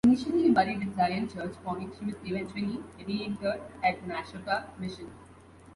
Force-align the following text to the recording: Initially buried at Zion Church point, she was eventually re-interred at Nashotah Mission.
Initially 0.03 0.49
buried 0.49 0.81
at 0.81 0.95
Zion 0.95 1.29
Church 1.29 1.53
point, 1.63 1.93
she 1.99 2.05
was 2.05 2.15
eventually 2.25 2.79
re-interred 3.05 3.61
at 3.83 4.01
Nashotah 4.01 4.75
Mission. 4.79 5.11